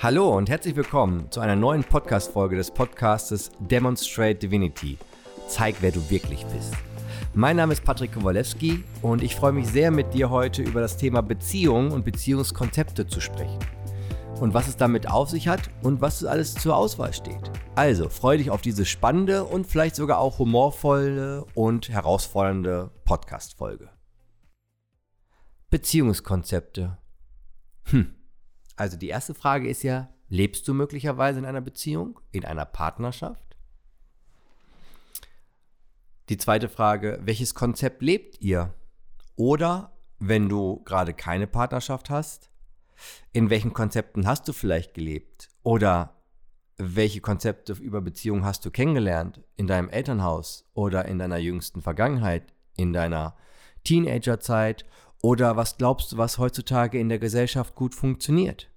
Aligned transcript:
Hallo 0.00 0.36
und 0.36 0.48
herzlich 0.48 0.76
willkommen 0.76 1.28
zu 1.32 1.40
einer 1.40 1.56
neuen 1.56 1.82
Podcast-Folge 1.82 2.54
des 2.54 2.70
Podcastes 2.70 3.50
Demonstrate 3.58 4.36
Divinity. 4.36 4.96
Zeig, 5.48 5.74
wer 5.80 5.90
du 5.90 6.08
wirklich 6.08 6.46
bist. 6.46 6.72
Mein 7.34 7.56
Name 7.56 7.72
ist 7.72 7.82
Patrick 7.82 8.12
Kowalewski 8.12 8.84
und 9.02 9.24
ich 9.24 9.34
freue 9.34 9.50
mich 9.50 9.66
sehr, 9.66 9.90
mit 9.90 10.14
dir 10.14 10.30
heute 10.30 10.62
über 10.62 10.80
das 10.80 10.98
Thema 10.98 11.20
Beziehungen 11.20 11.90
und 11.90 12.04
Beziehungskonzepte 12.04 13.08
zu 13.08 13.20
sprechen. 13.20 13.58
Und 14.38 14.54
was 14.54 14.68
es 14.68 14.76
damit 14.76 15.10
auf 15.10 15.30
sich 15.30 15.48
hat 15.48 15.68
und 15.82 16.00
was 16.00 16.24
alles 16.24 16.54
zur 16.54 16.76
Auswahl 16.76 17.12
steht. 17.12 17.50
Also, 17.74 18.08
freue 18.08 18.38
dich 18.38 18.52
auf 18.52 18.60
diese 18.60 18.84
spannende 18.84 19.42
und 19.42 19.66
vielleicht 19.66 19.96
sogar 19.96 20.18
auch 20.20 20.38
humorvolle 20.38 21.44
und 21.54 21.88
herausfordernde 21.88 22.92
Podcast-Folge. 23.04 23.90
Beziehungskonzepte. 25.70 26.98
Hm. 27.86 28.14
Also 28.78 28.96
die 28.96 29.08
erste 29.08 29.34
Frage 29.34 29.68
ist 29.68 29.82
ja, 29.82 30.08
lebst 30.28 30.68
du 30.68 30.72
möglicherweise 30.72 31.40
in 31.40 31.44
einer 31.44 31.60
Beziehung, 31.60 32.20
in 32.30 32.44
einer 32.44 32.64
Partnerschaft? 32.64 33.56
Die 36.28 36.36
zweite 36.36 36.68
Frage, 36.68 37.18
welches 37.22 37.56
Konzept 37.56 38.02
lebt 38.02 38.40
ihr? 38.40 38.72
Oder 39.34 39.90
wenn 40.20 40.48
du 40.48 40.80
gerade 40.84 41.12
keine 41.12 41.48
Partnerschaft 41.48 42.08
hast, 42.08 42.50
in 43.32 43.50
welchen 43.50 43.72
Konzepten 43.72 44.28
hast 44.28 44.46
du 44.46 44.52
vielleicht 44.52 44.94
gelebt? 44.94 45.48
Oder 45.64 46.14
welche 46.76 47.20
Konzepte 47.20 47.72
über 47.72 48.00
Beziehungen 48.00 48.44
hast 48.44 48.64
du 48.64 48.70
kennengelernt 48.70 49.40
in 49.56 49.66
deinem 49.66 49.88
Elternhaus 49.88 50.70
oder 50.74 51.06
in 51.06 51.18
deiner 51.18 51.38
jüngsten 51.38 51.82
Vergangenheit, 51.82 52.52
in 52.76 52.92
deiner 52.92 53.36
Teenagerzeit 53.82 54.84
oder 55.22 55.56
was 55.56 55.76
glaubst 55.76 56.12
du, 56.12 56.16
was 56.16 56.38
heutzutage 56.38 56.98
in 56.98 57.08
der 57.08 57.18
Gesellschaft 57.18 57.74
gut 57.74 57.94
funktioniert? 57.94 58.70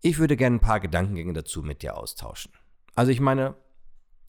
Ich 0.00 0.18
würde 0.18 0.36
gerne 0.36 0.56
ein 0.56 0.60
paar 0.60 0.80
Gedankengänge 0.80 1.32
dazu 1.32 1.62
mit 1.62 1.82
dir 1.82 1.96
austauschen. 1.96 2.52
Also 2.94 3.10
ich 3.10 3.20
meine, 3.20 3.56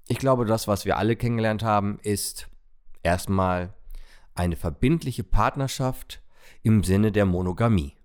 ich 0.07 0.17
glaube, 0.17 0.45
das, 0.45 0.67
was 0.67 0.85
wir 0.85 0.97
alle 0.97 1.15
kennengelernt 1.15 1.63
haben, 1.63 1.99
ist 2.01 2.49
erstmal 3.03 3.73
eine 4.33 4.55
verbindliche 4.55 5.23
Partnerschaft 5.23 6.21
im 6.63 6.83
Sinne 6.83 7.11
der 7.11 7.25
Monogamie. 7.25 7.97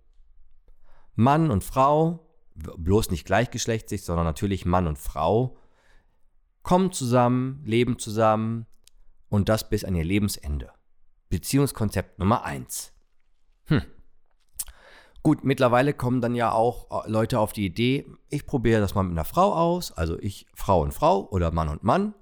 Mann 1.14 1.50
und 1.50 1.62
Frau, 1.62 2.26
bloß 2.54 3.10
nicht 3.10 3.26
gleichgeschlechtlich, 3.26 4.04
sondern 4.04 4.26
natürlich 4.26 4.64
Mann 4.64 4.86
und 4.86 4.98
Frau, 4.98 5.56
kommen 6.62 6.92
zusammen, 6.92 7.62
leben 7.64 7.98
zusammen 7.98 8.66
und 9.28 9.48
das 9.48 9.68
bis 9.68 9.84
an 9.84 9.94
ihr 9.94 10.04
Lebensende. 10.04 10.72
Beziehungskonzept 11.32 12.18
Nummer 12.18 12.44
eins. 12.44 12.92
Hm. 13.64 13.80
Gut, 15.22 15.44
mittlerweile 15.44 15.94
kommen 15.94 16.20
dann 16.20 16.34
ja 16.34 16.52
auch 16.52 17.06
äh, 17.06 17.10
Leute 17.10 17.38
auf 17.38 17.54
die 17.54 17.64
Idee, 17.64 18.04
ich 18.28 18.44
probiere 18.44 18.82
das 18.82 18.94
mal 18.94 19.02
mit 19.02 19.12
einer 19.12 19.24
Frau 19.24 19.54
aus, 19.54 19.92
also 19.92 20.18
ich 20.18 20.46
Frau 20.54 20.82
und 20.82 20.92
Frau 20.92 21.26
oder 21.30 21.50
Mann 21.50 21.70
und 21.70 21.84
Mann. 21.84 22.14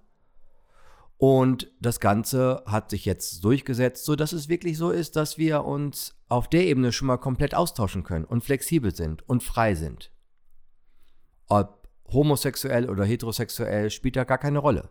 Und 1.17 1.73
das 1.81 1.99
Ganze 1.99 2.63
hat 2.67 2.91
sich 2.91 3.05
jetzt 3.05 3.43
durchgesetzt, 3.43 4.05
so 4.05 4.15
dass 4.15 4.33
es 4.33 4.49
wirklich 4.49 4.79
so 4.79 4.91
ist, 4.91 5.17
dass 5.17 5.39
wir 5.39 5.65
uns 5.65 6.15
auf 6.29 6.49
der 6.49 6.65
Ebene 6.67 6.93
schon 6.93 7.09
mal 7.09 7.19
komplett 7.19 7.55
austauschen 7.55 8.05
können 8.05 8.25
und 8.25 8.45
flexibel 8.45 8.95
sind 8.95 9.29
und 9.29 9.43
frei 9.43 9.75
sind. 9.75 10.13
Ob 11.49 11.89
homosexuell 12.13 12.89
oder 12.89 13.05
heterosexuell 13.05 13.91
spielt 13.91 14.15
da 14.15 14.23
gar 14.23 14.39
keine 14.39 14.61
Rolle. 14.61 14.89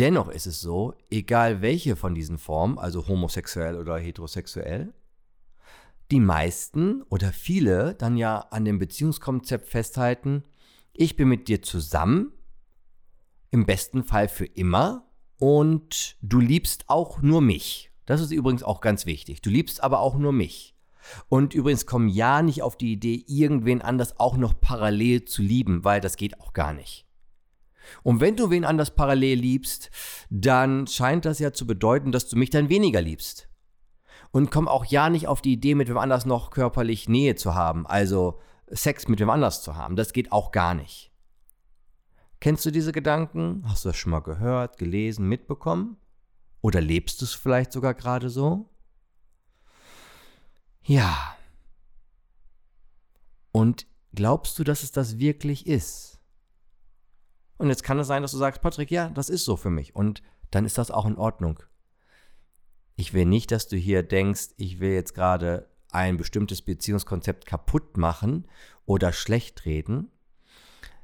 Dennoch 0.00 0.30
ist 0.30 0.46
es 0.46 0.62
so, 0.62 0.94
egal 1.10 1.60
welche 1.60 1.94
von 1.94 2.14
diesen 2.14 2.38
Formen, 2.38 2.78
also 2.78 3.06
homosexuell 3.06 3.76
oder 3.76 3.98
heterosexuell, 3.98 4.94
die 6.10 6.20
meisten 6.20 7.02
oder 7.10 7.34
viele 7.34 7.94
dann 7.96 8.16
ja 8.16 8.38
an 8.38 8.64
dem 8.64 8.78
Beziehungskonzept 8.78 9.68
festhalten, 9.68 10.44
ich 10.94 11.16
bin 11.16 11.28
mit 11.28 11.48
dir 11.48 11.60
zusammen, 11.60 12.32
im 13.50 13.66
besten 13.66 14.02
Fall 14.02 14.28
für 14.28 14.46
immer, 14.46 15.06
und 15.36 16.16
du 16.22 16.40
liebst 16.40 16.88
auch 16.88 17.20
nur 17.20 17.42
mich. 17.42 17.90
Das 18.06 18.22
ist 18.22 18.30
übrigens 18.30 18.62
auch 18.62 18.80
ganz 18.80 19.04
wichtig. 19.04 19.42
Du 19.42 19.50
liebst 19.50 19.82
aber 19.82 20.00
auch 20.00 20.16
nur 20.16 20.32
mich. 20.32 20.74
Und 21.28 21.52
übrigens 21.52 21.84
komm 21.84 22.08
ja 22.08 22.40
nicht 22.40 22.62
auf 22.62 22.78
die 22.78 22.92
Idee, 22.92 23.22
irgendwen 23.26 23.82
anders 23.82 24.18
auch 24.18 24.38
noch 24.38 24.58
parallel 24.58 25.26
zu 25.26 25.42
lieben, 25.42 25.84
weil 25.84 26.00
das 26.00 26.16
geht 26.16 26.40
auch 26.40 26.54
gar 26.54 26.72
nicht. 26.72 27.06
Und 28.02 28.20
wenn 28.20 28.36
du 28.36 28.50
wen 28.50 28.64
anders 28.64 28.94
parallel 28.94 29.38
liebst, 29.38 29.90
dann 30.30 30.86
scheint 30.86 31.24
das 31.24 31.38
ja 31.38 31.52
zu 31.52 31.66
bedeuten, 31.66 32.12
dass 32.12 32.28
du 32.28 32.36
mich 32.36 32.50
dann 32.50 32.68
weniger 32.68 33.00
liebst. 33.00 33.48
Und 34.32 34.50
komm 34.50 34.68
auch 34.68 34.84
ja 34.84 35.10
nicht 35.10 35.26
auf 35.26 35.42
die 35.42 35.52
Idee, 35.52 35.74
mit 35.74 35.88
wem 35.88 35.98
anders 35.98 36.24
noch 36.24 36.50
körperlich 36.50 37.08
Nähe 37.08 37.34
zu 37.34 37.54
haben, 37.54 37.86
also 37.86 38.40
Sex 38.68 39.08
mit 39.08 39.18
wem 39.18 39.30
anders 39.30 39.62
zu 39.62 39.76
haben. 39.76 39.96
Das 39.96 40.12
geht 40.12 40.30
auch 40.30 40.52
gar 40.52 40.74
nicht. 40.74 41.10
Kennst 42.40 42.64
du 42.64 42.70
diese 42.70 42.92
Gedanken? 42.92 43.62
Hast 43.66 43.84
du 43.84 43.90
das 43.90 43.96
schon 43.96 44.12
mal 44.12 44.20
gehört, 44.20 44.78
gelesen, 44.78 45.28
mitbekommen? 45.28 45.98
Oder 46.62 46.80
lebst 46.80 47.20
du 47.20 47.24
es 47.24 47.34
vielleicht 47.34 47.72
sogar 47.72 47.94
gerade 47.94 48.30
so? 48.30 48.70
Ja. 50.82 51.36
Und 53.52 53.86
glaubst 54.14 54.58
du, 54.58 54.64
dass 54.64 54.82
es 54.82 54.92
das 54.92 55.18
wirklich 55.18 55.66
ist? 55.66 56.09
Und 57.60 57.68
jetzt 57.68 57.82
kann 57.82 57.98
es 57.98 58.06
sein, 58.06 58.22
dass 58.22 58.32
du 58.32 58.38
sagst, 58.38 58.62
Patrick, 58.62 58.90
ja, 58.90 59.10
das 59.10 59.28
ist 59.28 59.44
so 59.44 59.54
für 59.54 59.68
mich. 59.68 59.94
Und 59.94 60.22
dann 60.50 60.64
ist 60.64 60.78
das 60.78 60.90
auch 60.90 61.04
in 61.04 61.18
Ordnung. 61.18 61.62
Ich 62.96 63.12
will 63.12 63.26
nicht, 63.26 63.50
dass 63.50 63.68
du 63.68 63.76
hier 63.76 64.02
denkst, 64.02 64.54
ich 64.56 64.80
will 64.80 64.92
jetzt 64.92 65.14
gerade 65.14 65.68
ein 65.90 66.16
bestimmtes 66.16 66.62
Beziehungskonzept 66.62 67.44
kaputt 67.44 67.98
machen 67.98 68.48
oder 68.86 69.12
schlecht 69.12 69.66
reden. 69.66 70.10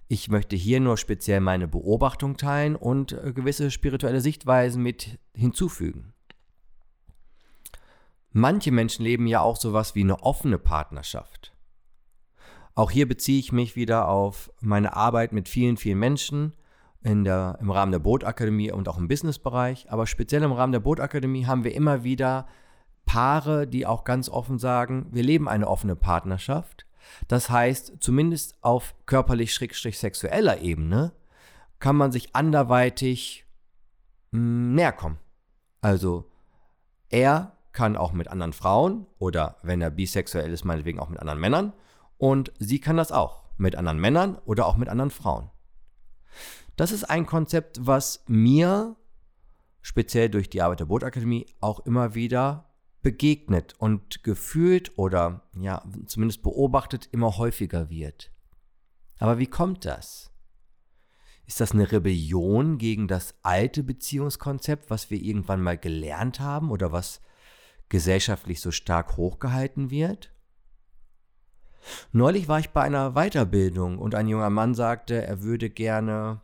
Ich 0.09 0.31
möchte 0.31 0.57
hier 0.57 0.81
nur 0.81 0.97
speziell 0.97 1.41
meine 1.41 1.69
Beobachtung 1.69 2.39
teilen 2.39 2.75
und 2.75 3.13
äh, 3.13 3.35
gewisse 3.35 3.71
spirituelle 3.71 4.23
Sichtweisen 4.23 4.83
mit 4.83 5.19
hinzufügen. 5.35 6.15
Manche 8.33 8.73
Menschen 8.73 9.05
leben 9.05 9.27
ja 9.27 9.43
auch 9.43 9.59
sowas 9.59 9.95
wie 9.95 10.05
eine 10.05 10.23
offene 10.23 10.57
Partnerschaft. 10.57 11.53
Auch 12.77 12.91
hier 12.91 13.09
beziehe 13.09 13.39
ich 13.39 13.53
mich 13.53 13.75
wieder 13.75 14.07
auf 14.07 14.53
meine 14.61 14.95
Arbeit 14.95 15.33
mit 15.33 15.49
vielen, 15.49 15.79
vielen 15.79 15.99
Menschen 15.99 16.53
in 17.03 17.25
der, 17.25 17.57
im 17.61 17.71
Rahmen 17.71 17.91
der 17.91 18.01
Bootakademie 18.01 18.71
und 18.71 18.87
auch 18.87 18.99
im 18.99 19.09
Businessbereich. 19.09 19.91
Aber 19.91 20.07
speziell 20.07 20.43
im 20.43 20.53
Rahmen 20.53 20.73
der 20.73 20.81
Bootakademie 20.81 21.47
haben 21.47 21.65
wir 21.65 21.75
immer 21.75 22.05
wieder 22.05 22.47
Paare, 23.07 23.67
die 23.67 23.87
auch 23.87 24.05
ganz 24.05 24.29
offen 24.29 24.59
sagen, 24.59 25.07
wir 25.11 25.23
leben 25.23 25.49
eine 25.49 25.69
offene 25.69 25.97
Partnerschaft. 25.97 26.87
Das 27.29 27.49
heißt, 27.49 27.95
zumindest 28.01 28.59
auf 28.61 28.95
körperlich-sexueller 29.07 30.61
Ebene 30.61 31.13
kann 31.79 31.97
man 31.97 32.13
sich 32.13 32.37
anderweitig 32.37 33.47
mh, 34.33 34.39
hm, 34.39 34.75
näher 34.75 34.93
kommen. 34.93 35.19
Also 35.81 36.31
er 37.09 37.57
kann 37.73 37.97
auch 37.97 38.13
mit 38.13 38.29
anderen 38.29 38.53
Frauen 38.53 39.07
oder 39.19 39.57
wenn 39.63 39.81
er 39.81 39.91
bisexuell 39.91 40.53
ist, 40.53 40.65
meinetwegen 40.65 40.99
auch 40.99 41.09
mit 41.09 41.21
anderen 41.21 41.41
Männern 41.41 41.73
und 42.19 42.53
sie 42.59 42.81
kann 42.81 42.97
das 42.97 43.13
auch 43.13 43.45
mit 43.57 43.77
anderen 43.77 43.99
Männern 43.99 44.37
oder 44.45 44.67
auch 44.67 44.77
mit 44.77 44.89
anderen 44.89 45.11
Frauen. 45.11 45.51
Das 46.77 46.93
ist 46.93 47.05
ein 47.05 47.27
Konzept, 47.27 47.79
was 47.87 48.25
mir 48.27 48.97
speziell 49.81 50.29
durch 50.29 50.51
die 50.51 50.63
Arbeit 50.63 50.81
der 50.81 50.87
Bootakademie 50.87 51.47
auch 51.61 51.81
immer 51.87 52.15
wieder 52.15 52.75
begegnet 53.03 53.75
und 53.79 54.25
gefühlt 54.25 54.99
oder 54.99 55.43
ja, 55.55 55.83
zumindest 56.07 56.43
beobachtet 56.43 57.09
immer 57.13 57.39
häufiger 57.39 57.89
wird. 57.89 58.33
Aber 59.19 59.39
wie 59.39 59.47
kommt 59.47 59.85
das? 59.85 60.33
Ist 61.47 61.61
das 61.61 61.73
eine 61.73 61.93
Rebellion 61.93 62.79
gegen 62.79 63.07
das 63.07 63.37
alte 63.43 63.85
Beziehungskonzept, 63.85 64.91
was 64.91 65.11
wir 65.11 65.23
irgendwann 65.23 65.63
mal 65.63 65.79
gelernt 65.79 66.41
haben 66.41 66.71
oder 66.73 66.91
was 66.91 67.21
gesellschaftlich 67.89 68.61
so 68.61 68.73
stark 68.73 69.17
hochgehalten 69.17 69.91
wird? 69.91 70.35
Neulich 72.13 72.49
war 72.49 72.59
ich 72.59 72.71
bei 72.71 72.83
einer 72.83 73.13
Weiterbildung 73.13 73.99
und 73.99 74.15
ein 74.15 74.29
junger 74.29 74.51
Mann 74.51 74.75
sagte, 74.75 75.25
er 75.25 75.43
würde 75.43 75.71
gerne 75.71 76.41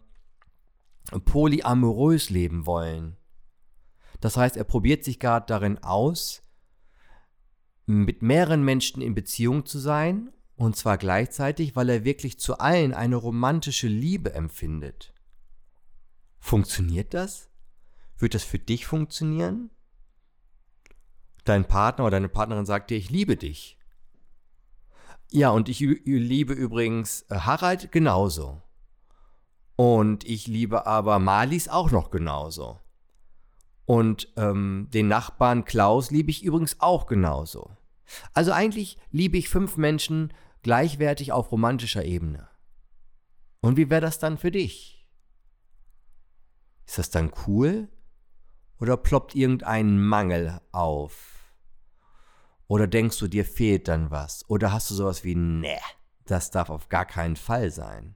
polyamorös 1.24 2.30
leben 2.30 2.66
wollen. 2.66 3.16
Das 4.20 4.36
heißt, 4.36 4.56
er 4.56 4.64
probiert 4.64 5.04
sich 5.04 5.18
gerade 5.18 5.46
darin 5.46 5.78
aus, 5.82 6.42
mit 7.86 8.22
mehreren 8.22 8.64
Menschen 8.64 9.02
in 9.02 9.14
Beziehung 9.14 9.66
zu 9.66 9.78
sein, 9.78 10.30
und 10.56 10.76
zwar 10.76 10.96
gleichzeitig, 10.96 11.74
weil 11.74 11.88
er 11.88 12.04
wirklich 12.04 12.38
zu 12.38 12.58
allen 12.58 12.94
eine 12.94 13.16
romantische 13.16 13.88
Liebe 13.88 14.32
empfindet. 14.32 15.12
Funktioniert 16.38 17.14
das? 17.14 17.50
Wird 18.18 18.34
das 18.34 18.44
für 18.44 18.60
dich 18.60 18.86
funktionieren? 18.86 19.70
Dein 21.44 21.66
Partner 21.66 22.04
oder 22.04 22.12
deine 22.12 22.28
Partnerin 22.28 22.66
sagt 22.66 22.90
dir, 22.90 22.96
ich 22.96 23.10
liebe 23.10 23.36
dich. 23.36 23.76
Ja, 25.32 25.48
und 25.48 25.70
ich 25.70 25.80
liebe 25.80 26.52
übrigens 26.52 27.22
äh, 27.30 27.36
Harald 27.36 27.90
genauso. 27.90 28.60
Und 29.76 30.24
ich 30.24 30.46
liebe 30.46 30.86
aber 30.86 31.18
Malis 31.18 31.68
auch 31.68 31.90
noch 31.90 32.10
genauso. 32.10 32.80
Und 33.86 34.28
ähm, 34.36 34.88
den 34.92 35.08
Nachbarn 35.08 35.64
Klaus 35.64 36.10
liebe 36.10 36.30
ich 36.30 36.44
übrigens 36.44 36.80
auch 36.80 37.06
genauso. 37.06 37.70
Also 38.34 38.52
eigentlich 38.52 38.98
liebe 39.10 39.38
ich 39.38 39.48
fünf 39.48 39.78
Menschen 39.78 40.34
gleichwertig 40.62 41.32
auf 41.32 41.50
romantischer 41.50 42.04
Ebene. 42.04 42.48
Und 43.62 43.78
wie 43.78 43.88
wäre 43.88 44.02
das 44.02 44.18
dann 44.18 44.36
für 44.36 44.50
dich? 44.50 45.08
Ist 46.86 46.98
das 46.98 47.10
dann 47.10 47.32
cool? 47.46 47.88
Oder 48.78 48.98
ploppt 48.98 49.34
irgendein 49.34 49.98
Mangel 49.98 50.60
auf? 50.72 51.41
Oder 52.66 52.86
denkst 52.86 53.18
du, 53.18 53.28
dir 53.28 53.44
fehlt 53.44 53.88
dann 53.88 54.10
was? 54.10 54.48
Oder 54.48 54.72
hast 54.72 54.90
du 54.90 54.94
sowas 54.94 55.24
wie, 55.24 55.34
ne, 55.34 55.78
das 56.24 56.50
darf 56.50 56.70
auf 56.70 56.88
gar 56.88 57.04
keinen 57.04 57.36
Fall 57.36 57.70
sein? 57.70 58.14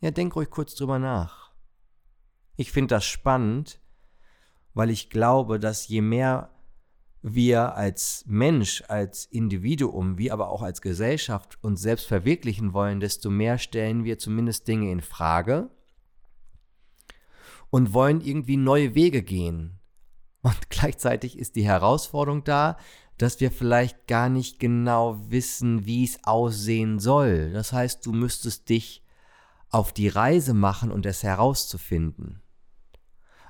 Ja, 0.00 0.10
denk 0.10 0.36
ruhig 0.36 0.50
kurz 0.50 0.74
drüber 0.74 0.98
nach. 0.98 1.52
Ich 2.56 2.72
finde 2.72 2.94
das 2.94 3.06
spannend, 3.06 3.80
weil 4.74 4.90
ich 4.90 5.08
glaube, 5.08 5.58
dass 5.58 5.88
je 5.88 6.02
mehr 6.02 6.50
wir 7.22 7.74
als 7.74 8.22
Mensch, 8.26 8.84
als 8.88 9.24
Individuum, 9.24 10.18
wie 10.18 10.30
aber 10.30 10.50
auch 10.50 10.60
als 10.60 10.82
Gesellschaft 10.82 11.56
uns 11.62 11.80
selbst 11.80 12.06
verwirklichen 12.06 12.74
wollen, 12.74 13.00
desto 13.00 13.30
mehr 13.30 13.56
stellen 13.56 14.04
wir 14.04 14.18
zumindest 14.18 14.68
Dinge 14.68 14.90
in 14.90 15.00
Frage 15.00 15.70
und 17.70 17.94
wollen 17.94 18.20
irgendwie 18.20 18.58
neue 18.58 18.94
Wege 18.94 19.22
gehen. 19.22 19.80
Und 20.44 20.54
gleichzeitig 20.70 21.36
ist 21.36 21.56
die 21.56 21.64
Herausforderung 21.64 22.44
da, 22.44 22.76
dass 23.18 23.40
wir 23.40 23.50
vielleicht 23.50 24.06
gar 24.06 24.28
nicht 24.28 24.60
genau 24.60 25.18
wissen, 25.28 25.86
wie 25.86 26.04
es 26.04 26.22
aussehen 26.24 27.00
soll. 27.00 27.52
Das 27.52 27.72
heißt, 27.72 28.04
du 28.06 28.12
müsstest 28.12 28.68
dich 28.68 29.04
auf 29.70 29.92
die 29.92 30.08
Reise 30.08 30.54
machen 30.54 30.92
und 30.92 31.06
es 31.06 31.22
herauszufinden. 31.22 32.42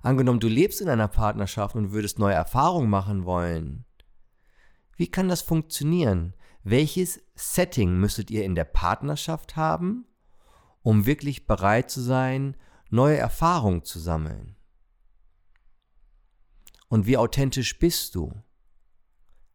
Angenommen, 0.02 0.40
du 0.40 0.48
lebst 0.48 0.80
in 0.80 0.88
einer 0.88 1.08
Partnerschaft 1.08 1.74
und 1.76 1.92
würdest 1.92 2.18
neue 2.18 2.34
Erfahrungen 2.34 2.90
machen 2.90 3.24
wollen. 3.24 3.84
Wie 4.96 5.10
kann 5.10 5.28
das 5.28 5.42
funktionieren? 5.42 6.34
Welches 6.62 7.20
Setting 7.34 7.98
müsstet 7.98 8.30
ihr 8.30 8.44
in 8.44 8.54
der 8.54 8.64
Partnerschaft 8.64 9.56
haben, 9.56 10.06
um 10.82 11.06
wirklich 11.06 11.46
bereit 11.46 11.90
zu 11.90 12.00
sein, 12.00 12.56
neue 12.90 13.16
Erfahrungen 13.16 13.82
zu 13.82 13.98
sammeln? 13.98 14.53
Und 16.88 17.06
wie 17.06 17.16
authentisch 17.16 17.78
bist 17.78 18.14
du? 18.14 18.32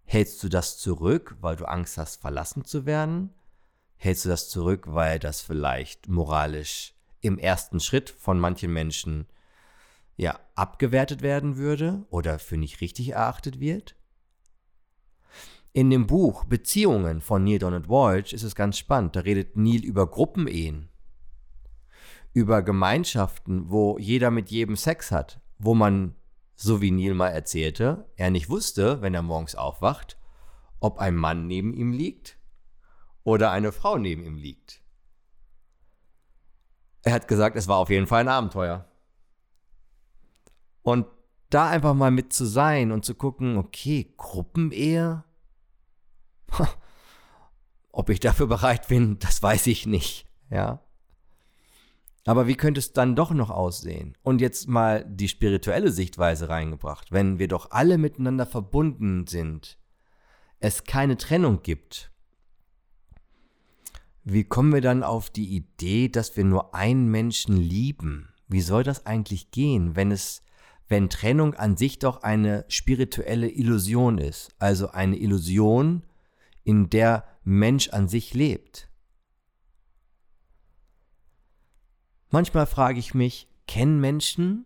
Hältst 0.05 0.43
du 0.43 0.49
das 0.49 0.77
zurück, 0.77 1.37
weil 1.39 1.55
du 1.55 1.65
Angst 1.65 1.97
hast, 1.97 2.21
verlassen 2.21 2.65
zu 2.65 2.85
werden? 2.85 3.33
Hältst 3.95 4.25
du 4.25 4.29
das 4.29 4.49
zurück, 4.49 4.85
weil 4.87 5.19
das 5.19 5.41
vielleicht 5.41 6.07
moralisch 6.07 6.93
im 7.21 7.37
ersten 7.37 7.79
Schritt 7.79 8.09
von 8.09 8.39
manchen 8.39 8.71
Menschen 8.73 9.27
ja, 10.19 10.37
abgewertet 10.55 11.21
werden 11.21 11.55
würde 11.55 12.05
oder 12.09 12.39
für 12.39 12.57
nicht 12.57 12.81
richtig 12.81 13.09
erachtet 13.09 13.61
wird. 13.61 13.95
In 15.71 15.89
dem 15.89 16.07
Buch 16.07 16.43
Beziehungen 16.43 17.21
von 17.21 17.45
Neil 17.45 17.59
Donald 17.59 17.87
Walsh 17.87 18.33
ist 18.33 18.43
es 18.43 18.53
ganz 18.53 18.77
spannend. 18.77 19.15
Da 19.15 19.21
redet 19.21 19.55
Neil 19.55 19.83
über 19.85 20.07
Gruppenehen, 20.07 20.89
über 22.33 22.63
Gemeinschaften, 22.63 23.69
wo 23.69 23.97
jeder 23.97 24.29
mit 24.29 24.51
jedem 24.51 24.75
Sex 24.75 25.11
hat, 25.11 25.39
wo 25.57 25.73
man, 25.73 26.15
so 26.61 26.81
wie 26.81 26.91
Neil 26.91 27.13
mal 27.13 27.29
erzählte, 27.29 28.05
er 28.17 28.31
nicht 28.31 28.49
wusste, 28.49 29.01
wenn 29.01 29.13
er 29.13 29.21
morgens 29.21 29.55
aufwacht, 29.55 30.17
ob 30.81 30.99
ein 30.99 31.15
Mann 31.15 31.47
neben 31.47 31.73
ihm 31.73 31.93
liegt 31.93 32.37
oder 33.23 33.51
eine 33.51 33.71
Frau 33.71 33.97
neben 33.97 34.23
ihm 34.23 34.35
liegt. 34.35 34.81
Er 37.01 37.13
hat 37.13 37.29
gesagt, 37.29 37.55
es 37.55 37.69
war 37.69 37.77
auf 37.77 37.89
jeden 37.89 38.07
Fall 38.07 38.21
ein 38.21 38.27
Abenteuer. 38.27 38.85
Und 40.81 41.07
da 41.49 41.69
einfach 41.69 41.93
mal 41.93 42.11
mit 42.11 42.33
zu 42.33 42.45
sein 42.45 42.91
und 42.91 43.05
zu 43.05 43.15
gucken, 43.15 43.57
okay, 43.57 44.13
Gruppenehe? 44.17 45.23
Ob 47.91 48.09
ich 48.09 48.19
dafür 48.19 48.47
bereit 48.47 48.89
bin, 48.89 49.17
das 49.19 49.41
weiß 49.41 49.67
ich 49.67 49.85
nicht, 49.85 50.27
ja. 50.49 50.83
Aber 52.29 52.45
wie 52.45 52.53
könnte 52.53 52.77
es 52.77 52.93
dann 52.93 53.15
doch 53.15 53.31
noch 53.31 53.49
aussehen? 53.49 54.15
Und 54.21 54.39
jetzt 54.39 54.67
mal 54.67 55.03
die 55.03 55.27
spirituelle 55.27 55.91
Sichtweise 55.91 56.47
reingebracht. 56.47 57.11
Wenn 57.11 57.39
wir 57.39 57.47
doch 57.47 57.71
alle 57.71 57.97
miteinander 57.97 58.45
verbunden 58.45 59.25
sind, 59.25 59.79
es 60.59 60.83
keine 60.83 61.17
Trennung 61.17 61.63
gibt, 61.63 62.11
wie 64.23 64.43
kommen 64.43 64.71
wir 64.71 64.81
dann 64.81 65.01
auf 65.01 65.31
die 65.31 65.55
Idee, 65.55 66.07
dass 66.07 66.37
wir 66.37 66.43
nur 66.43 66.75
einen 66.75 67.09
Menschen 67.09 67.57
lieben? 67.57 68.29
Wie 68.47 68.61
soll 68.61 68.83
das 68.83 69.07
eigentlich 69.07 69.49
gehen, 69.49 69.95
wenn 69.95 70.11
es 70.11 70.43
wenn 70.87 71.09
Trennung 71.09 71.55
an 71.55 71.77
sich 71.77 71.97
doch 71.97 72.21
eine 72.21 72.63
spirituelle 72.67 73.49
Illusion 73.49 74.19
ist, 74.19 74.49
also 74.59 74.91
eine 74.91 75.17
Illusion, 75.17 76.03
in 76.63 76.91
der 76.91 77.25
Mensch 77.43 77.89
an 77.89 78.07
sich 78.07 78.35
lebt. 78.35 78.88
Manchmal 82.29 82.65
frage 82.65 82.99
ich 82.99 83.13
mich, 83.13 83.47
kennen 83.67 83.99
Menschen 83.99 84.65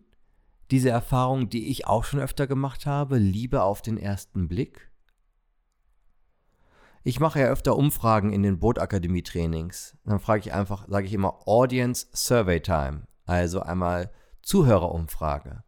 diese 0.70 0.90
Erfahrung, 0.90 1.48
die 1.48 1.68
ich 1.68 1.86
auch 1.86 2.04
schon 2.04 2.20
öfter 2.20 2.46
gemacht 2.46 2.86
habe, 2.86 3.18
Liebe 3.18 3.62
auf 3.62 3.82
den 3.82 3.98
ersten 3.98 4.48
Blick? 4.48 4.90
Ich 7.02 7.20
mache 7.20 7.40
ja 7.40 7.46
öfter 7.48 7.76
Umfragen 7.76 8.32
in 8.32 8.42
den 8.42 8.58
Bootakademie-Trainings. 8.58 9.96
Dann 10.04 10.20
frage 10.20 10.40
ich 10.40 10.52
einfach, 10.54 10.88
sage 10.88 11.06
ich 11.06 11.12
immer 11.12 11.46
Audience 11.46 12.06
Survey 12.12 12.60
Time, 12.60 13.06
also 13.26 13.60
einmal 13.60 14.10
Zuhörerumfrage 14.42 15.64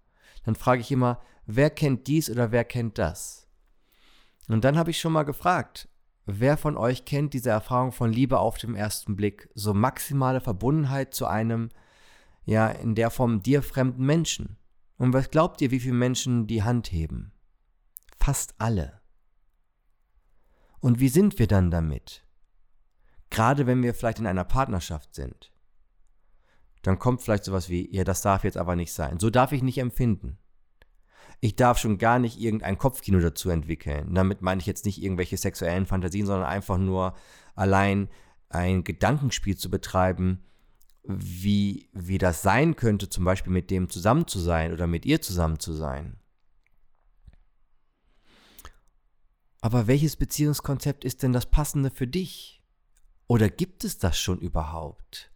dann 0.46 0.54
frage 0.54 0.80
ich 0.80 0.92
immer, 0.92 1.20
wer 1.44 1.70
kennt 1.70 2.06
dies 2.06 2.30
oder 2.30 2.52
wer 2.52 2.64
kennt 2.64 2.98
das? 2.98 3.48
Und 4.48 4.64
dann 4.64 4.78
habe 4.78 4.90
ich 4.90 5.00
schon 5.00 5.12
mal 5.12 5.24
gefragt, 5.24 5.88
wer 6.24 6.56
von 6.56 6.76
euch 6.76 7.04
kennt 7.04 7.34
diese 7.34 7.50
Erfahrung 7.50 7.90
von 7.90 8.12
Liebe 8.12 8.38
auf 8.38 8.56
dem 8.56 8.76
ersten 8.76 9.16
Blick, 9.16 9.50
so 9.54 9.74
maximale 9.74 10.40
Verbundenheit 10.40 11.14
zu 11.14 11.26
einem, 11.26 11.70
ja, 12.46 12.68
in 12.68 12.94
der 12.94 13.10
Form 13.10 13.42
dir 13.42 13.62
fremden 13.62 14.06
Menschen? 14.06 14.56
Und 14.96 15.12
was 15.12 15.30
glaubt 15.30 15.60
ihr, 15.60 15.70
wie 15.70 15.80
viele 15.80 15.94
Menschen 15.94 16.46
die 16.46 16.62
Hand 16.62 16.90
heben? 16.90 17.32
Fast 18.18 18.54
alle. 18.56 19.02
Und 20.80 21.00
wie 21.00 21.08
sind 21.08 21.38
wir 21.38 21.46
dann 21.46 21.70
damit? 21.70 22.26
Gerade 23.28 23.66
wenn 23.66 23.82
wir 23.82 23.92
vielleicht 23.92 24.20
in 24.20 24.26
einer 24.26 24.44
Partnerschaft 24.44 25.14
sind 25.14 25.52
dann 26.86 27.00
kommt 27.00 27.20
vielleicht 27.20 27.44
sowas 27.44 27.68
wie, 27.68 27.92
ja, 27.92 28.04
das 28.04 28.22
darf 28.22 28.44
jetzt 28.44 28.56
aber 28.56 28.76
nicht 28.76 28.92
sein. 28.92 29.18
So 29.18 29.28
darf 29.28 29.50
ich 29.50 29.60
nicht 29.60 29.78
empfinden. 29.78 30.38
Ich 31.40 31.56
darf 31.56 31.78
schon 31.78 31.98
gar 31.98 32.20
nicht 32.20 32.38
irgendein 32.38 32.78
Kopfkino 32.78 33.18
dazu 33.18 33.50
entwickeln. 33.50 34.14
Damit 34.14 34.40
meine 34.40 34.60
ich 34.60 34.66
jetzt 34.66 34.84
nicht 34.84 35.02
irgendwelche 35.02 35.36
sexuellen 35.36 35.86
Fantasien, 35.86 36.26
sondern 36.26 36.48
einfach 36.48 36.78
nur 36.78 37.14
allein 37.56 38.08
ein 38.50 38.84
Gedankenspiel 38.84 39.56
zu 39.56 39.68
betreiben, 39.68 40.44
wie, 41.08 41.88
wie 41.92 42.18
das 42.18 42.42
sein 42.42 42.76
könnte, 42.76 43.08
zum 43.08 43.24
Beispiel 43.24 43.52
mit 43.52 43.70
dem 43.70 43.88
zusammen 43.88 44.26
zu 44.26 44.38
sein 44.38 44.72
oder 44.72 44.86
mit 44.86 45.06
ihr 45.06 45.20
zusammen 45.22 45.58
zu 45.58 45.72
sein. 45.72 46.18
Aber 49.60 49.86
welches 49.86 50.16
Beziehungskonzept 50.16 51.04
ist 51.04 51.22
denn 51.22 51.32
das 51.32 51.46
passende 51.46 51.90
für 51.90 52.06
dich? 52.06 52.62
Oder 53.26 53.48
gibt 53.50 53.84
es 53.84 53.98
das 53.98 54.18
schon 54.18 54.38
überhaupt? 54.38 55.32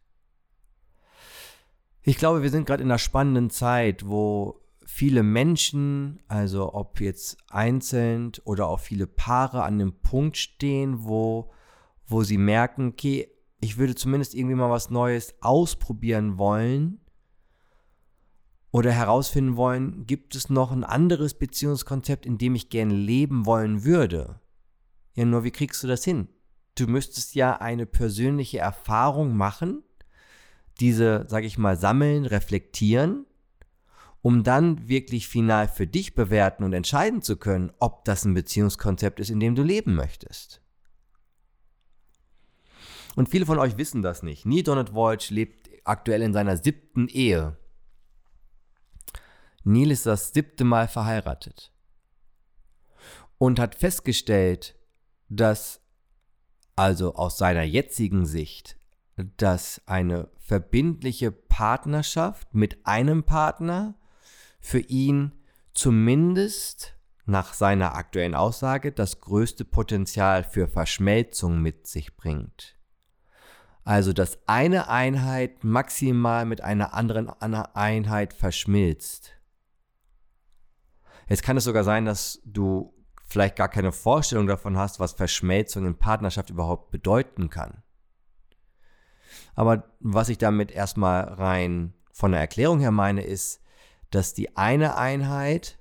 Ich 2.03 2.17
glaube, 2.17 2.43
wir 2.43 2.51
sind 2.51 2.67
gerade 2.67 2.83
in 2.83 2.91
einer 2.91 2.99
spannenden 2.99 3.51
Zeit, 3.51 4.07
wo 4.07 4.61
viele 4.85 5.23
Menschen, 5.23 6.21
also 6.29 6.75
ob 6.75 7.01
jetzt 7.01 7.39
einzeln 7.49 8.33
oder 8.45 8.69
auch 8.69 8.81
viele 8.81 9.07
Paare 9.07 9.63
an 9.63 9.79
dem 9.79 10.01
Punkt 10.01 10.37
stehen, 10.37 11.05
wo, 11.05 11.53
wo 12.07 12.23
sie 12.23 12.39
merken, 12.39 12.89
okay, 12.89 13.29
ich 13.61 13.77
würde 13.77 13.95
zumindest 13.95 14.35
irgendwie 14.35 14.57
mal 14.57 14.71
was 14.71 14.91
Neues 14.91 15.35
ausprobieren 15.41 16.39
wollen 16.39 17.01
oder 18.71 18.93
herausfinden 18.93 19.57
wollen, 19.57 20.07
gibt 20.07 20.35
es 20.35 20.49
noch 20.49 20.73
ein 20.73 20.85
anderes 20.85 21.35
Beziehungskonzept, 21.35 22.25
in 22.25 22.39
dem 22.39 22.55
ich 22.55 22.71
gerne 22.71 22.95
leben 22.95 23.45
wollen 23.47 23.85
würde? 23.85 24.41
Ja, 25.15 25.25
nur 25.25 25.45
wie 25.45 25.51
kriegst 25.51 25.83
du 25.83 25.89
das 25.89 26.05
hin? 26.05 26.29
Du 26.77 26.87
müsstest 26.87 27.35
ja 27.35 27.57
eine 27.57 27.85
persönliche 27.85 28.59
Erfahrung 28.59 29.37
machen, 29.37 29.83
diese, 30.79 31.27
sage 31.29 31.47
ich 31.47 31.59
mal, 31.59 31.77
sammeln, 31.77 32.25
reflektieren, 32.25 33.27
um 34.23 34.45
dann 34.45 34.89
wirklich 34.89 35.29
final 35.29 35.69
für 35.69 35.87
dich 35.87 36.15
bewerten 36.15 36.65
und 36.65 36.73
entscheiden 36.73 37.23
zu 37.23 37.37
können, 37.37 37.73
ob 37.81 38.05
das 38.05 38.25
ein 38.25 38.35
Beziehungskonzept 38.35 39.21
ist, 39.21 39.31
in 39.31 39.41
dem 39.41 39.55
du 39.55 39.63
leben 39.63 39.95
möchtest. 39.95 40.63
Und 43.17 43.29
viele 43.29 43.47
von 43.47 43.59
euch 43.59 43.77
wissen 43.77 44.03
das 44.03 44.23
nicht. 44.23 44.47
Neil 44.47 44.63
Donald 44.63 44.95
Walsh 44.95 45.31
lebt 45.31 45.69
aktuell 45.85 46.23
in 46.23 46.33
seiner 46.33 46.57
siebten 46.57 47.09
Ehe. 47.09 47.57
Neil 49.65 49.91
ist 49.91 50.07
das 50.07 50.33
siebte 50.33 50.65
Mal 50.65 50.89
verheiratet 50.89 51.73
und 53.39 53.59
hat 53.59 53.75
festgestellt, 53.75 54.77
dass 55.29 55.81
also 56.77 57.15
aus 57.15 57.37
seiner 57.37 57.63
jetzigen 57.65 58.25
Sicht 58.27 58.81
dass 59.37 59.83
eine 59.87 60.29
verbindliche 60.39 61.31
Partnerschaft 61.31 62.55
mit 62.55 62.87
einem 62.87 63.25
Partner 63.25 63.95
für 64.61 64.81
ihn 64.81 65.33
zumindest 65.73 66.97
nach 67.27 67.55
seiner 67.55 67.95
aktuellen 67.95 68.35
Aussage 68.35 68.93
das 68.93 69.21
größte 69.21 69.65
Potenzial 69.65 70.45
für 70.45 70.69
Verschmelzung 70.69 71.61
mit 71.61 71.87
sich 71.87 72.17
bringt. 72.17 72.80
Also, 73.85 74.13
dass 74.13 74.39
eine 74.47 74.89
Einheit 74.89 75.65
maximal 75.65 76.45
mit 76.45 76.61
einer 76.61 76.95
anderen 76.95 77.29
Einheit 77.31 78.35
verschmilzt. 78.35 79.33
Jetzt 81.29 81.43
kann 81.43 81.57
es 81.57 81.65
sogar 81.65 81.85
sein, 81.85 82.05
dass 82.05 82.41
du 82.45 82.93
vielleicht 83.25 83.57
gar 83.57 83.69
keine 83.69 83.93
Vorstellung 83.93 84.47
davon 84.47 84.77
hast, 84.77 85.01
was 85.01 85.13
Verschmelzung 85.13 85.87
in 85.87 85.97
Partnerschaft 85.97 86.51
überhaupt 86.51 86.91
bedeuten 86.91 87.49
kann. 87.49 87.83
Aber 89.55 89.91
was 90.01 90.29
ich 90.29 90.39
damit 90.39 90.73
erstmal 90.73 91.23
rein 91.25 91.95
von 92.13 92.33
der 92.33 92.41
Erklärung 92.41 92.81
her 92.81 92.91
meine, 92.91 93.23
ist, 93.23 93.63
dass 94.11 94.35
die 94.35 94.57
eine 94.57 94.97
Einheit 94.97 95.79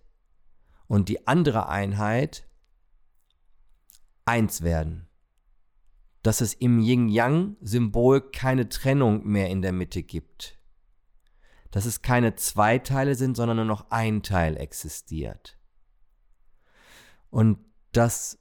und 0.87 1.09
die 1.09 1.27
andere 1.27 1.67
Einheit 1.67 2.47
eins 4.25 4.61
werden. 4.61 5.08
Dass 6.23 6.41
es 6.41 6.53
im 6.53 6.79
Yin-Yang-Symbol 6.79 8.31
keine 8.31 8.69
Trennung 8.69 9.25
mehr 9.25 9.49
in 9.49 9.61
der 9.61 9.71
Mitte 9.71 10.03
gibt. 10.03 10.57
Dass 11.71 11.85
es 11.85 12.01
keine 12.01 12.35
zwei 12.35 12.79
Teile 12.79 13.15
sind, 13.15 13.35
sondern 13.35 13.57
nur 13.57 13.65
noch 13.65 13.91
ein 13.91 14.23
Teil 14.23 14.57
existiert. 14.57 15.57
Und 17.29 17.59
das 17.91 18.39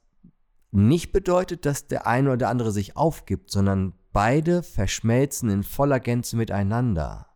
nicht 0.71 1.11
bedeutet, 1.11 1.65
dass 1.65 1.87
der 1.87 2.05
eine 2.05 2.29
oder 2.29 2.37
der 2.37 2.49
andere 2.49 2.71
sich 2.71 2.95
aufgibt, 2.95 3.49
sondern 3.49 3.93
beide 4.11 4.63
verschmelzen 4.63 5.49
in 5.49 5.63
voller 5.63 5.99
Gänze 5.99 6.35
miteinander. 6.35 7.27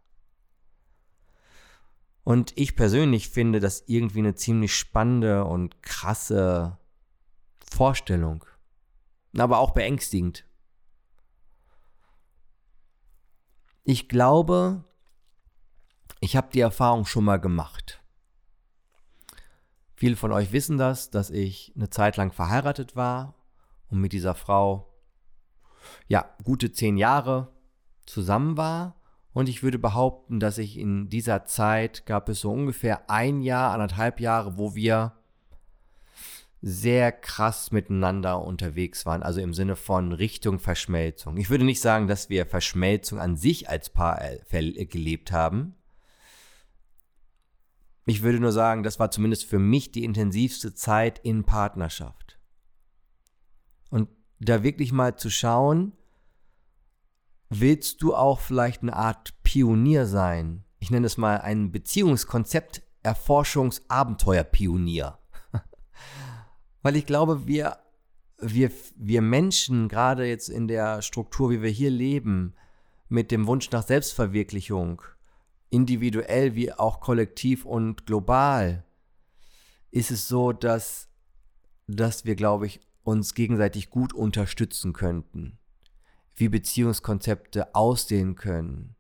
Und 2.24 2.54
ich 2.56 2.76
persönlich 2.76 3.30
finde 3.30 3.60
das 3.60 3.84
irgendwie 3.88 4.20
eine 4.20 4.36
ziemlich 4.36 4.76
spannende 4.76 5.46
und 5.46 5.82
krasse 5.82 6.78
Vorstellung. 7.70 8.46
Aber 9.38 9.60
auch 9.60 9.72
beängstigend. 9.72 10.46
Ich 13.84 14.08
glaube, 14.08 14.86
ich 16.20 16.38
habe 16.38 16.50
die 16.54 16.62
Erfahrung 16.62 17.06
schon 17.06 17.26
mal 17.26 17.40
gemacht. 17.40 18.02
Viele 19.96 20.16
von 20.16 20.32
euch 20.32 20.52
wissen 20.52 20.78
das, 20.78 21.10
dass 21.10 21.30
ich 21.30 21.74
eine 21.76 21.90
Zeit 21.90 22.18
lang 22.18 22.32
verheiratet 22.32 22.96
war 22.96 23.36
und 23.90 24.00
mit 24.00 24.14
dieser 24.14 24.36
Frau, 24.36 24.94
ja, 26.08 26.34
gute 26.44 26.72
zehn 26.72 26.98
Jahre 26.98 27.54
zusammen 28.06 28.58
war 28.58 28.96
und 29.34 29.50
ich 29.50 29.64
würde 29.64 29.80
behaupten, 29.80 30.40
dass 30.40 30.58
ich 30.58 30.78
in 30.78 31.10
dieser 31.10 31.46
Zeit 31.46 32.06
gab 32.06 32.30
es 32.30 32.42
so 32.42 32.52
ungefähr 32.52 33.10
ein 33.10 33.42
Jahr, 33.42 33.74
anderthalb 33.74 34.20
Jahre, 34.20 34.58
wo 34.58 34.76
wir 34.76 35.14
sehr 36.66 37.12
krass 37.12 37.72
miteinander 37.72 38.42
unterwegs 38.42 39.06
waren, 39.06 39.22
also 39.22 39.42
im 39.42 39.54
Sinne 39.54 39.76
von 39.76 40.14
Richtung 40.14 40.60
Verschmelzung. 40.60 41.36
Ich 41.36 41.50
würde 41.50 41.66
nicht 41.66 41.82
sagen, 41.82 42.08
dass 42.08 42.30
wir 42.30 42.46
Verschmelzung 42.46 43.20
an 43.20 43.36
sich 43.36 43.70
als 43.70 43.90
Paar 43.90 44.22
gelebt 44.50 45.34
haben. 45.34 45.76
Ich 48.06 48.22
würde 48.22 48.40
nur 48.40 48.54
sagen, 48.54 48.84
das 48.84 48.98
war 48.98 49.12
zumindest 49.12 49.44
für 49.44 49.60
mich 49.60 49.92
die 49.92 50.06
intensivste 50.06 50.74
Zeit 50.74 51.20
in 51.20 51.44
Partnerschaft. 51.44 52.40
Und 53.90 54.08
da 54.40 54.64
wirklich 54.64 54.94
mal 54.94 55.18
zu 55.18 55.30
schauen, 55.30 55.92
willst 57.50 58.02
du 58.02 58.16
auch 58.16 58.40
vielleicht 58.40 58.84
eine 58.84 58.96
Art 58.96 59.34
Pionier 59.44 60.06
sein? 60.06 60.64
Ich 60.80 60.92
nenne 60.92 61.08
es 61.08 61.18
mal 61.18 61.42
ein 61.42 61.74
Beziehungskonzept 61.74 62.84
Erforschungsabenteuer-Pionier. 63.04 65.20
Weil 66.84 66.96
ich 66.96 67.08
glaube, 67.08 67.48
wir, 67.48 67.80
wir, 68.38 68.72
wir 68.96 69.22
Menschen, 69.24 69.88
gerade 69.88 70.26
jetzt 70.26 70.50
in 70.50 70.68
der 70.68 71.02
Struktur, 71.02 71.50
wie 71.50 71.64
wir 71.64 71.72
hier 71.72 71.90
leben, 71.90 72.54
mit 73.10 73.32
dem 73.32 73.48
Wunsch 73.48 73.72
nach 73.72 73.84
Selbstverwirklichung, 73.88 75.02
individuell 75.72 76.54
wie 76.54 76.72
auch 76.72 77.00
kollektiv 77.00 77.66
und 77.66 78.06
global, 78.06 78.86
ist 79.90 80.12
es 80.12 80.28
so, 80.28 80.52
dass, 80.52 81.10
dass 81.88 82.26
wir, 82.26 82.36
glaube 82.36 82.68
ich, 82.68 82.80
uns 83.04 83.34
gegenseitig 83.34 83.90
gut 83.90 84.14
unterstützen 84.14 84.94
könnten 84.94 85.58
wie 86.36 86.50
Beziehungskonzepte 86.50 87.76
aussehen 87.76 88.36
können, 88.36 88.96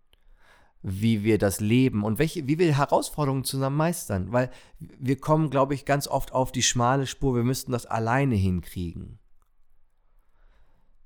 wie 0.83 1.23
wir 1.23 1.37
das 1.37 1.61
leben 1.61 2.03
und 2.03 2.19
welche, 2.19 2.45
wie 2.47 2.59
wir 2.59 2.77
Herausforderungen 2.77 3.45
zusammen 3.45 3.77
meistern. 3.77 4.31
Weil 4.31 4.51
wir 4.79 5.17
kommen, 5.17 5.49
glaube 5.49 5.73
ich, 5.73 5.85
ganz 5.85 6.07
oft 6.07 6.33
auf 6.33 6.51
die 6.51 6.61
schmale 6.61 7.07
Spur, 7.07 7.33
wir 7.35 7.43
müssten 7.43 7.71
das 7.71 7.85
alleine 7.85 8.35
hinkriegen. 8.35 9.19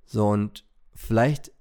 So, 0.06 0.28
und 0.28 0.66
vielleicht 0.94 1.52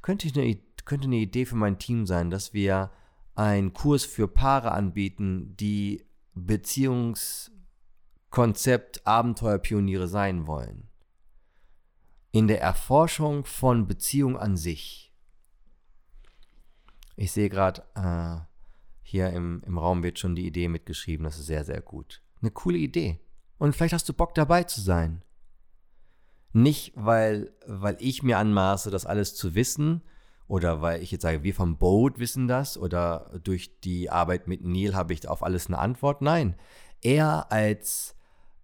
könnte, 0.00 0.26
ich 0.26 0.38
eine, 0.38 0.58
könnte 0.84 1.06
eine 1.06 1.16
Idee 1.16 1.44
für 1.44 1.56
mein 1.56 1.78
Team 1.78 2.06
sein, 2.06 2.30
dass 2.30 2.54
wir 2.54 2.90
einen 3.34 3.72
Kurs 3.72 4.04
für 4.04 4.28
Paare 4.28 4.72
anbieten, 4.72 5.56
die 5.56 6.04
Beziehungskonzept 6.34 9.06
Abenteuerpioniere 9.06 10.08
sein 10.08 10.46
wollen 10.46 10.88
in 12.32 12.48
der 12.48 12.62
Erforschung 12.62 13.44
von 13.44 13.86
Beziehung 13.86 14.38
an 14.38 14.56
sich. 14.56 15.11
Ich 17.16 17.32
sehe 17.32 17.48
gerade, 17.48 17.82
äh, 17.94 18.40
hier 19.02 19.30
im, 19.30 19.62
im 19.66 19.78
Raum 19.78 20.02
wird 20.02 20.18
schon 20.18 20.34
die 20.34 20.46
Idee 20.46 20.68
mitgeschrieben, 20.68 21.24
das 21.24 21.38
ist 21.38 21.46
sehr, 21.46 21.64
sehr 21.64 21.80
gut. 21.80 22.22
Eine 22.40 22.50
coole 22.50 22.78
Idee. 22.78 23.20
Und 23.58 23.76
vielleicht 23.76 23.94
hast 23.94 24.08
du 24.08 24.12
Bock 24.12 24.34
dabei 24.34 24.64
zu 24.64 24.80
sein. 24.80 25.22
Nicht, 26.52 26.92
weil, 26.96 27.52
weil 27.66 27.96
ich 28.00 28.22
mir 28.22 28.38
anmaße, 28.38 28.90
das 28.90 29.06
alles 29.06 29.34
zu 29.34 29.54
wissen, 29.54 30.02
oder 30.48 30.82
weil 30.82 31.02
ich 31.02 31.10
jetzt 31.10 31.22
sage, 31.22 31.42
wir 31.42 31.54
vom 31.54 31.78
Boat 31.78 32.18
wissen 32.18 32.48
das, 32.48 32.76
oder 32.76 33.30
durch 33.42 33.80
die 33.80 34.10
Arbeit 34.10 34.48
mit 34.48 34.64
Neil 34.64 34.94
habe 34.94 35.12
ich 35.12 35.26
auf 35.28 35.42
alles 35.42 35.68
eine 35.68 35.78
Antwort. 35.78 36.20
Nein, 36.20 36.56
eher 37.00 37.50
als, 37.50 38.16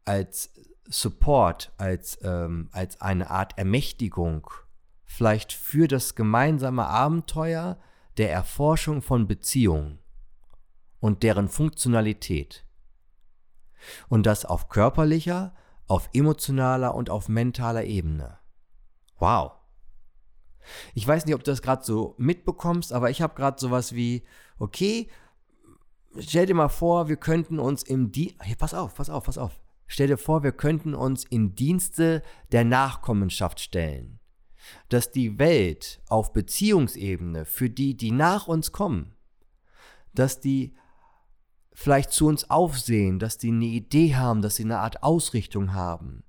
als 0.05 0.51
Support, 0.87 1.73
als, 1.77 2.19
ähm, 2.23 2.69
als 2.73 3.01
eine 3.01 3.31
Art 3.31 3.57
Ermächtigung, 3.57 4.51
vielleicht 5.05 5.53
für 5.53 5.89
das 5.89 6.15
gemeinsame 6.15 6.87
Abenteuer 6.87 7.79
der 8.19 8.33
Erforschung 8.33 9.01
von 9.01 9.27
Beziehungen 9.27 9.99
und 11.01 11.23
deren 11.23 11.49
Funktionalität. 11.49 12.65
Und 14.09 14.27
das 14.27 14.45
auf 14.45 14.69
körperlicher, 14.69 15.55
auf 15.87 16.11
emotionaler 16.13 16.95
und 16.95 17.11
auf 17.11 17.29
mentaler 17.29 17.85
Ebene. 17.85 18.39
Wow. 19.19 19.53
Ich 20.95 21.07
weiß 21.07 21.25
nicht, 21.25 21.35
ob 21.35 21.45
du 21.45 21.51
das 21.51 21.63
gerade 21.63 21.85
so 21.85 22.15
mitbekommst, 22.19 22.93
aber 22.93 23.11
ich 23.11 23.23
habe 23.23 23.35
gerade 23.35 23.59
sowas 23.59 23.95
wie, 23.95 24.25
okay, 24.59 25.09
stell 26.19 26.47
dir 26.47 26.55
mal 26.55 26.69
vor, 26.69 27.09
wir 27.09 27.17
könnten 27.17 27.59
uns 27.59 27.83
im 27.83 28.13
Di 28.13 28.37
Hier, 28.43 28.57
pass 28.57 28.75
auf, 28.75 28.95
pass 28.95 29.09
auf, 29.09 29.25
pass 29.25 29.39
auf. 29.39 29.61
Stell 29.87 30.09
dir 30.09 30.19
vor, 30.19 30.43
wir 30.43 30.53
könnten 30.53 30.95
uns 30.95 31.25
in 31.25 31.55
Dienste 31.55 32.23
der 32.53 32.65
Nachkommenschaft 32.65 33.61
stellen, 33.61 34.18
dass 34.89 35.11
die 35.11 35.39
Welt 35.39 36.01
auf 36.09 36.33
Beziehungsebene 36.33 37.45
für 37.45 37.71
die, 37.71 37.97
die 37.97 38.11
nach 38.11 38.49
uns 38.49 38.73
kommen, 38.73 39.15
dass 40.15 40.41
die 40.41 40.75
vielleicht 41.73 42.11
zu 42.11 42.27
uns 42.27 42.51
aufsehen, 42.51 43.19
dass 43.19 43.39
die 43.39 43.51
eine 43.51 43.67
Idee 43.67 44.17
haben, 44.17 44.43
dass 44.43 44.57
sie 44.57 44.65
eine 44.65 44.81
Art 44.81 45.03
Ausrichtung 45.03 45.75
haben, 45.75 46.25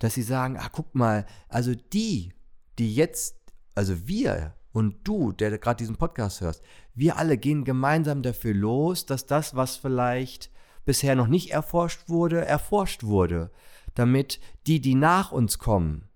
dass 0.00 0.14
sie 0.14 0.22
sagen, 0.22 0.56
ah, 0.58 0.68
guck 0.72 0.94
mal, 0.94 1.24
also 1.48 1.72
die, 1.74 2.32
die 2.78 2.94
jetzt, 2.94 3.36
also 3.74 4.08
wir 4.08 4.54
und 4.72 4.96
du, 5.06 5.32
der 5.32 5.56
gerade 5.58 5.78
diesen 5.78 5.96
Podcast 5.96 6.40
hörst, 6.40 6.62
wir 6.94 7.16
alle 7.16 7.38
gehen 7.38 7.64
gemeinsam 7.64 8.22
dafür 8.22 8.54
los, 8.54 9.06
dass 9.06 9.26
das, 9.26 9.54
was 9.54 9.76
vielleicht 9.76 10.50
bisher 10.84 11.14
noch 11.14 11.28
nicht 11.28 11.52
erforscht 11.52 12.08
wurde, 12.08 12.44
erforscht 12.44 13.04
wurde, 13.04 13.52
damit 13.94 14.40
die, 14.66 14.80
die 14.80 14.94
nach 14.94 15.32
uns 15.32 15.58
kommen, 15.58 16.07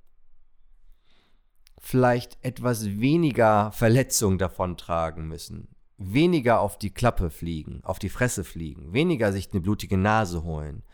vielleicht 1.82 2.38
etwas 2.42 2.86
weniger 2.86 3.72
Verletzung 3.72 4.38
davontragen 4.38 5.26
müssen, 5.26 5.68
weniger 5.98 6.60
auf 6.60 6.78
die 6.78 6.94
Klappe 6.94 7.28
fliegen, 7.28 7.80
auf 7.82 7.98
die 7.98 8.08
Fresse 8.08 8.44
fliegen, 8.44 8.92
weniger 8.92 9.32
sich 9.32 9.50
eine 9.52 9.60
blutige 9.60 9.98
Nase 9.98 10.44
holen, 10.44 10.84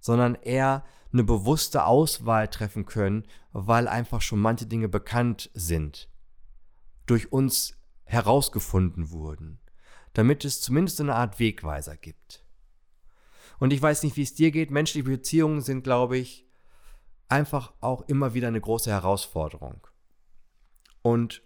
sondern 0.00 0.36
eher 0.36 0.84
eine 1.12 1.24
bewusste 1.24 1.84
Auswahl 1.84 2.48
treffen 2.48 2.86
können, 2.86 3.26
weil 3.52 3.88
einfach 3.88 4.22
schon 4.22 4.38
manche 4.38 4.66
Dinge 4.66 4.88
bekannt 4.88 5.50
sind, 5.52 6.08
durch 7.06 7.32
uns 7.32 7.76
herausgefunden 8.04 9.10
wurden, 9.10 9.58
damit 10.12 10.44
es 10.44 10.60
zumindest 10.60 11.00
eine 11.00 11.16
Art 11.16 11.40
Wegweiser 11.40 11.96
gibt. 11.96 12.44
Und 13.58 13.72
ich 13.72 13.82
weiß 13.82 14.02
nicht, 14.04 14.16
wie 14.16 14.22
es 14.22 14.34
dir 14.34 14.50
geht. 14.50 14.70
Menschliche 14.70 15.08
Beziehungen 15.08 15.60
sind, 15.60 15.82
glaube 15.82 16.18
ich, 16.18 16.46
einfach 17.28 17.72
auch 17.80 18.02
immer 18.02 18.34
wieder 18.34 18.48
eine 18.48 18.60
große 18.60 18.90
Herausforderung. 18.90 19.86
Und 21.06 21.40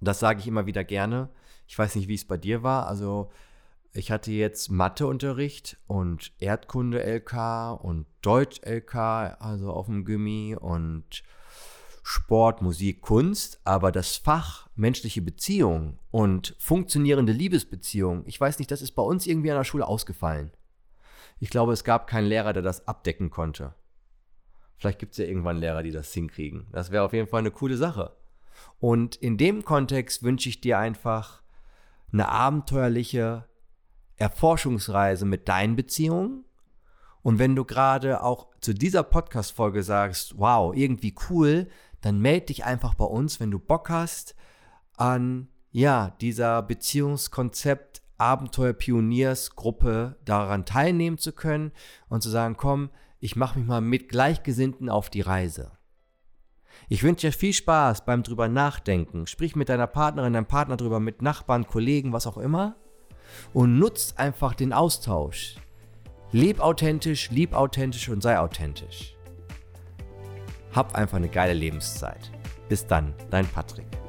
das 0.00 0.18
sage 0.18 0.40
ich 0.40 0.48
immer 0.48 0.66
wieder 0.66 0.82
gerne. 0.82 1.28
Ich 1.68 1.78
weiß 1.78 1.94
nicht, 1.94 2.08
wie 2.08 2.16
es 2.16 2.24
bei 2.24 2.36
dir 2.36 2.64
war. 2.64 2.88
Also 2.88 3.30
ich 3.92 4.10
hatte 4.10 4.32
jetzt 4.32 4.72
Matheunterricht 4.72 5.78
und 5.86 6.32
Erdkunde-LK 6.40 7.80
und 7.80 8.06
Deutsch-LK, 8.22 8.96
also 9.38 9.70
auf 9.70 9.86
dem 9.86 10.04
Gimmi 10.04 10.56
und 10.58 11.22
Sport, 12.02 12.60
Musik, 12.60 13.02
Kunst, 13.02 13.60
aber 13.62 13.92
das 13.92 14.16
Fach 14.16 14.68
menschliche 14.74 15.22
Beziehungen 15.22 16.00
und 16.10 16.56
funktionierende 16.58 17.32
Liebesbeziehungen, 17.32 18.24
ich 18.26 18.40
weiß 18.40 18.58
nicht, 18.58 18.72
das 18.72 18.82
ist 18.82 18.96
bei 18.96 19.02
uns 19.02 19.28
irgendwie 19.28 19.52
an 19.52 19.58
der 19.58 19.64
Schule 19.64 19.86
ausgefallen. 19.86 20.50
Ich 21.38 21.50
glaube, 21.50 21.72
es 21.72 21.84
gab 21.84 22.08
keinen 22.08 22.26
Lehrer, 22.26 22.52
der 22.52 22.64
das 22.64 22.88
abdecken 22.88 23.30
konnte. 23.30 23.76
Vielleicht 24.76 24.98
gibt 24.98 25.12
es 25.12 25.18
ja 25.18 25.26
irgendwann 25.26 25.58
Lehrer, 25.58 25.84
die 25.84 25.92
das 25.92 26.12
hinkriegen. 26.12 26.66
Das 26.72 26.90
wäre 26.90 27.04
auf 27.04 27.12
jeden 27.12 27.28
Fall 27.28 27.40
eine 27.40 27.52
coole 27.52 27.76
Sache. 27.76 28.16
Und 28.78 29.16
in 29.16 29.36
dem 29.36 29.64
Kontext 29.64 30.22
wünsche 30.22 30.48
ich 30.48 30.60
dir 30.60 30.78
einfach 30.78 31.42
eine 32.12 32.28
abenteuerliche 32.28 33.46
Erforschungsreise 34.16 35.24
mit 35.24 35.48
deinen 35.48 35.76
Beziehungen. 35.76 36.44
Und 37.22 37.38
wenn 37.38 37.54
du 37.54 37.64
gerade 37.64 38.22
auch 38.22 38.48
zu 38.60 38.72
dieser 38.72 39.02
Podcast-Folge 39.02 39.82
sagst, 39.82 40.38
wow, 40.38 40.74
irgendwie 40.74 41.14
cool, 41.28 41.68
dann 42.00 42.20
melde 42.20 42.46
dich 42.46 42.64
einfach 42.64 42.94
bei 42.94 43.04
uns, 43.04 43.40
wenn 43.40 43.50
du 43.50 43.58
Bock 43.58 43.90
hast, 43.90 44.34
an 44.96 45.48
ja, 45.70 46.16
dieser 46.20 46.62
Beziehungskonzept 46.62 48.02
Abenteuer 48.18 48.74
Pioniersgruppe 48.74 50.18
daran 50.26 50.66
teilnehmen 50.66 51.16
zu 51.16 51.32
können 51.32 51.72
und 52.10 52.22
zu 52.22 52.28
sagen, 52.28 52.56
komm, 52.56 52.90
ich 53.18 53.34
mache 53.34 53.58
mich 53.58 53.66
mal 53.66 53.80
mit 53.80 54.10
Gleichgesinnten 54.10 54.90
auf 54.90 55.08
die 55.08 55.22
Reise. 55.22 55.72
Ich 56.88 57.02
wünsche 57.02 57.28
dir 57.28 57.32
viel 57.32 57.52
Spaß 57.52 58.04
beim 58.04 58.22
drüber 58.22 58.48
nachdenken. 58.48 59.26
Sprich 59.26 59.54
mit 59.56 59.68
deiner 59.68 59.86
Partnerin, 59.86 60.32
deinem 60.32 60.46
Partner 60.46 60.76
drüber, 60.76 61.00
mit 61.00 61.22
Nachbarn, 61.22 61.66
Kollegen, 61.66 62.12
was 62.12 62.26
auch 62.26 62.38
immer. 62.38 62.76
Und 63.52 63.78
nutzt 63.78 64.18
einfach 64.18 64.54
den 64.54 64.72
Austausch. 64.72 65.56
Leb 66.32 66.60
authentisch, 66.60 67.30
lieb 67.30 67.54
authentisch 67.54 68.08
und 68.08 68.22
sei 68.22 68.38
authentisch. 68.38 69.16
Hab 70.72 70.94
einfach 70.94 71.16
eine 71.16 71.28
geile 71.28 71.54
Lebenszeit. 71.54 72.30
Bis 72.68 72.86
dann, 72.86 73.14
dein 73.30 73.46
Patrick. 73.46 73.99